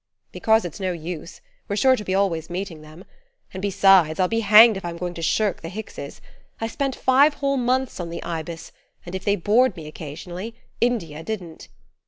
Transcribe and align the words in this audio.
"Because 0.31 0.65
it's 0.65 0.79
no 0.79 0.93
use: 0.93 1.41
we're 1.67 1.75
sure 1.75 1.95
to 1.95 2.03
be 2.03 2.15
always 2.15 2.49
meeting 2.49 2.81
them. 2.81 3.05
And 3.53 3.61
besides, 3.61 4.19
I'll 4.19 4.27
be 4.27 4.39
hanged 4.39 4.75
if 4.75 4.83
I'm 4.83 4.97
going 4.97 5.13
to 5.13 5.21
shirk 5.21 5.61
the 5.61 5.69
Hickses. 5.69 6.21
I 6.59 6.65
spent 6.65 6.95
five 6.95 7.35
whole 7.35 7.55
months 7.57 7.99
on 7.99 8.09
the 8.09 8.23
Ibis, 8.23 8.71
and 9.05 9.13
if 9.13 9.23
they 9.23 9.35
bored 9.35 9.75
me 9.77 9.85
occasionally, 9.85 10.55
India 10.81 11.21
didn't." 11.21 11.67